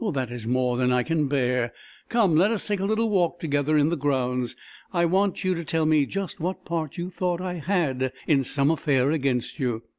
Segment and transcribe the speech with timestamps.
[0.15, 1.71] That is more than I can bear.
[2.09, 4.55] Come, let us take a little walk together in the grounds.
[4.91, 8.71] I want you to tell me just what part you thought I had in some
[8.71, 9.83] affair against you.